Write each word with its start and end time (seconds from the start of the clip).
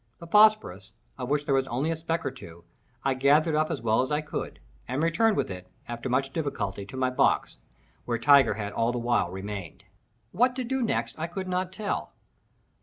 The 0.17 0.25
phosphorus, 0.25 0.93
of 1.19 1.29
which 1.29 1.45
there 1.45 1.53
was 1.53 1.67
only 1.67 1.91
a 1.91 1.95
speck 1.95 2.25
or 2.25 2.31
two, 2.31 2.63
I 3.03 3.13
gathered 3.13 3.53
up 3.53 3.69
as 3.69 3.83
well 3.83 4.01
as 4.01 4.11
I 4.11 4.21
could, 4.21 4.59
and 4.87 5.03
returned 5.03 5.37
with 5.37 5.51
it, 5.51 5.67
after 5.87 6.09
much 6.09 6.33
difficulty, 6.33 6.87
to 6.87 6.97
my 6.97 7.11
box, 7.11 7.57
where 8.05 8.17
Tiger 8.17 8.55
had 8.55 8.73
all 8.73 8.91
the 8.91 8.97
while 8.97 9.29
remained. 9.29 9.83
What 10.31 10.55
to 10.55 10.63
do 10.63 10.81
next 10.81 11.13
I 11.19 11.27
could 11.27 11.47
not 11.47 11.71
tell. 11.71 12.13